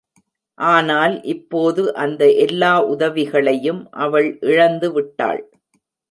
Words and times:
ஆனால் 0.57 1.23
இப்போது 1.23 1.93
அந்த 1.95 2.31
எல்லா 2.37 2.71
உதவிகளையும் 2.85 3.81
அவள் 3.97 4.29
இழந்துவிட்டாள். 4.43 5.43